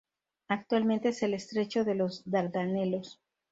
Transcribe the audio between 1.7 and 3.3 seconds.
de los Dardanelos.